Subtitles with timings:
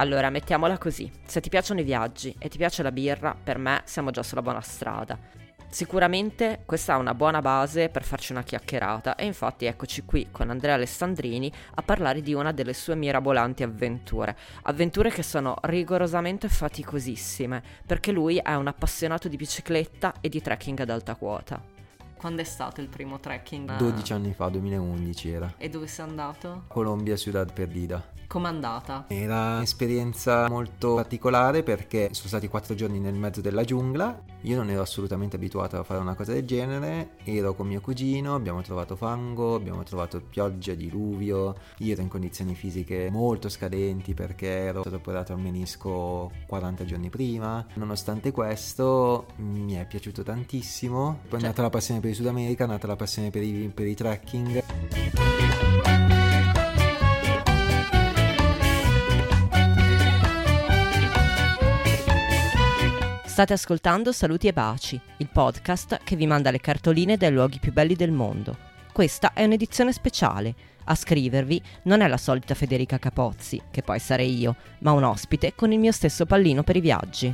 [0.00, 1.12] Allora, mettiamola così.
[1.26, 4.40] Se ti piacciono i viaggi e ti piace la birra, per me siamo già sulla
[4.40, 5.18] buona strada.
[5.68, 10.48] Sicuramente questa è una buona base per farci una chiacchierata e infatti eccoci qui con
[10.48, 14.36] Andrea Alessandrini a parlare di una delle sue mirabolanti avventure.
[14.62, 20.80] Avventure che sono rigorosamente faticosissime perché lui è un appassionato di bicicletta e di trekking
[20.80, 21.79] ad alta quota.
[22.20, 23.78] Quando è stato il primo trekking?
[23.78, 25.54] 12 anni fa, 2011 era.
[25.56, 26.64] E dove sei andato?
[26.68, 28.12] Colombia, Ciudad Perdida.
[28.26, 29.06] Com'è andata?
[29.08, 34.22] Era un'esperienza molto particolare perché sono stati quattro giorni nel mezzo della giungla.
[34.42, 37.10] Io non ero assolutamente abituato a fare una cosa del genere.
[37.24, 41.54] Ero con mio cugino, abbiamo trovato fango, abbiamo trovato pioggia, diluvio.
[41.78, 47.10] Io ero in condizioni fisiche molto scadenti perché ero stato operato al menisco 40 giorni
[47.10, 47.66] prima.
[47.74, 51.20] Nonostante questo mi è piaciuto tantissimo.
[51.28, 53.42] Poi è cioè nata la passione per il Sud America, è nata la passione per
[53.42, 56.18] i, per i trekking.
[63.30, 67.72] State ascoltando Saluti e Baci, il podcast che vi manda le cartoline dai luoghi più
[67.72, 68.56] belli del mondo.
[68.92, 70.52] Questa è un'edizione speciale.
[70.86, 75.54] A scrivervi non è la solita Federica Capozzi, che poi sarei io, ma un ospite
[75.54, 77.32] con il mio stesso pallino per i viaggi.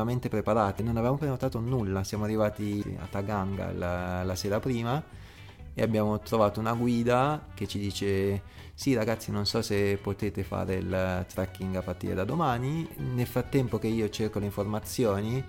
[0.00, 5.02] Minimamente preparati, non avevamo prenotato nulla, siamo arrivati a Taganga la, la sera prima
[5.74, 8.42] e abbiamo trovato una guida che ci dice
[8.74, 13.78] sì ragazzi non so se potete fare il trekking a partire da domani, nel frattempo
[13.78, 15.44] che io cerco le informazioni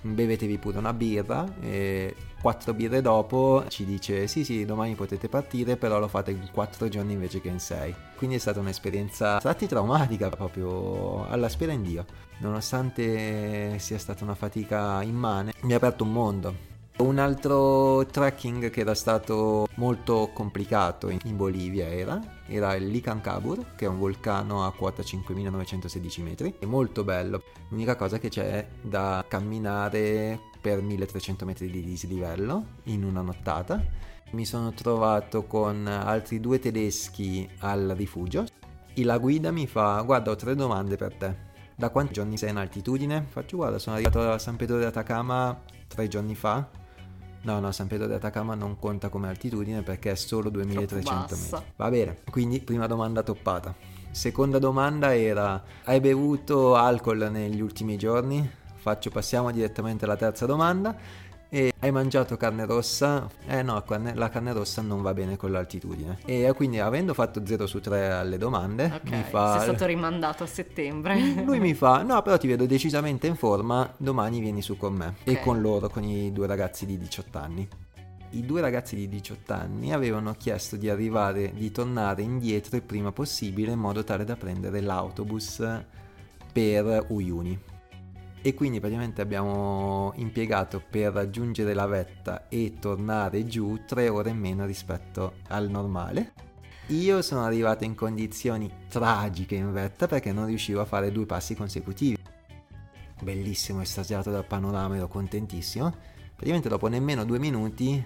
[0.00, 5.76] bevetevi pure una birra e quattro birre dopo ci dice sì sì domani potete partire
[5.76, 7.94] però lo fate in quattro giorni invece che in sei.
[8.16, 12.04] Quindi è stata un'esperienza tratti traumatica proprio alla spera in Dio.
[12.38, 18.80] Nonostante sia stata una fatica immane mi ha aperto un mondo un altro trekking che
[18.80, 24.72] era stato molto complicato in Bolivia era, era il Licancabur, che è un vulcano a
[24.72, 26.54] quota 5916 metri.
[26.58, 27.42] È molto bello.
[27.68, 33.80] L'unica cosa che c'è da camminare per 1300 metri di dislivello in una nottata.
[34.30, 38.44] Mi sono trovato con altri due tedeschi al rifugio.
[38.92, 41.46] E la guida mi fa: Guarda, ho tre domande per te.
[41.76, 43.24] Da quanti giorni sei in altitudine?
[43.28, 46.86] Faccio, guarda, sono arrivato a San Pedro di Atacama tre giorni fa
[47.42, 51.72] No, no, San Pedro di Atacama non conta come altitudine perché è solo 2300 metri.
[51.76, 53.74] Va bene, quindi prima domanda toppata.
[54.10, 58.48] Seconda domanda era: hai bevuto alcol negli ultimi giorni?
[58.74, 60.96] Faccio, passiamo direttamente alla terza domanda.
[61.50, 63.26] E hai mangiato carne rossa?
[63.46, 63.82] Eh no,
[64.14, 66.18] la carne rossa non va bene con l'altitudine.
[66.26, 69.52] E quindi avendo fatto 0 su 3 alle domande, okay, mi fa...
[69.54, 71.16] Sei stato rimandato a settembre.
[71.42, 75.14] Lui mi fa, no però ti vedo decisamente in forma, domani vieni su con me.
[75.22, 75.34] Okay.
[75.34, 77.68] E con loro, con i due ragazzi di 18 anni.
[78.30, 83.10] I due ragazzi di 18 anni avevano chiesto di arrivare, di tornare indietro il prima
[83.10, 85.62] possibile in modo tale da prendere l'autobus
[86.52, 87.58] per Uyuni
[88.40, 94.38] e quindi praticamente abbiamo impiegato per raggiungere la vetta e tornare giù tre ore in
[94.38, 96.32] meno rispetto al normale.
[96.88, 101.54] Io sono arrivato in condizioni tragiche in vetta perché non riuscivo a fare due passi
[101.54, 102.16] consecutivi.
[103.20, 105.92] Bellissimo, estasiato dal panorama, ero contentissimo.
[106.34, 108.02] Praticamente dopo nemmeno due minuti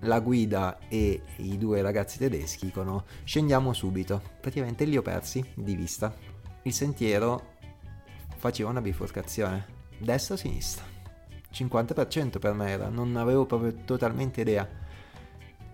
[0.00, 4.20] la guida e i due ragazzi tedeschi dicono scendiamo subito.
[4.40, 6.14] Praticamente li ho persi di vista.
[6.62, 7.54] Il sentiero
[8.36, 10.84] faceva una bifurcazione destra o sinistra.
[11.52, 14.68] 50% per me era, non avevo proprio totalmente idea.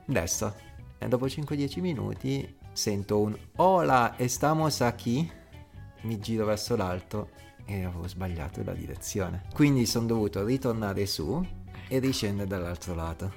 [0.05, 0.55] Destra.
[0.99, 5.31] E dopo 5-10 minuti sento un Hola, estamos aquí.
[6.03, 7.31] Mi giro verso l'alto
[7.65, 9.45] e avevo sbagliato la direzione.
[9.53, 11.45] Quindi sono dovuto ritornare su
[11.89, 13.33] e riscendere dall'altro lato.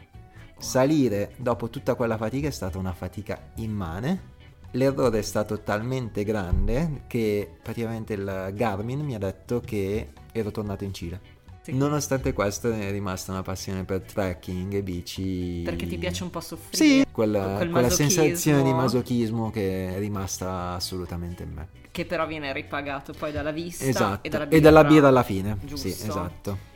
[0.57, 4.34] Salire dopo tutta quella fatica è stata una fatica immane.
[4.72, 10.84] L'errore è stato talmente grande che praticamente il Garmin mi ha detto che ero tornato
[10.84, 11.20] in Cile.
[11.61, 11.73] Sì.
[11.73, 15.61] Nonostante questo è rimasta una passione per trekking e bici.
[15.64, 16.78] Perché ti piace un po' soffrire.
[16.78, 21.70] Sì, quella, quel quella sensazione di masochismo che è rimasta assolutamente in me.
[21.90, 24.28] Che però viene ripagato poi dalla vista esatto.
[24.28, 24.58] e dalla birra.
[24.58, 25.58] E dalla birra alla fine.
[25.64, 25.87] Giusto.
[25.87, 26.73] Sì, esatto.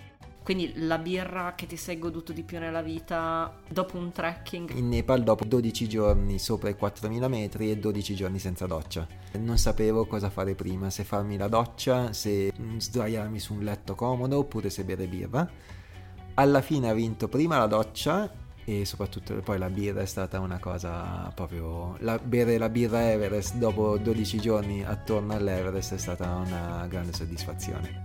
[0.50, 4.72] Quindi la birra che ti sei goduto di più nella vita dopo un trekking?
[4.74, 9.06] In Nepal dopo 12 giorni sopra i 4000 metri e 12 giorni senza doccia.
[9.34, 14.40] Non sapevo cosa fare prima, se farmi la doccia, se sdraiarmi su un letto comodo
[14.40, 15.48] oppure se bere birra.
[16.34, 18.28] Alla fine ha vinto prima la doccia
[18.66, 21.96] e soprattutto poi la birra è stata una cosa proprio...
[22.00, 28.02] La, bere la birra Everest dopo 12 giorni attorno all'Everest è stata una grande soddisfazione.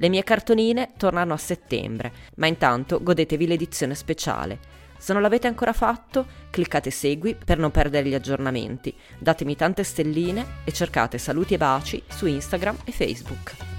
[0.00, 4.76] Le mie cartoline tornano a settembre, ma intanto godetevi l'edizione speciale.
[4.96, 10.46] Se non l'avete ancora fatto, cliccate segui per non perdere gli aggiornamenti, datemi tante stelline
[10.62, 13.77] e cercate saluti e baci su Instagram e Facebook.